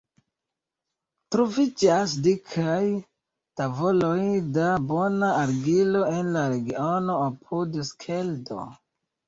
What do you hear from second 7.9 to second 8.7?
Skeldo.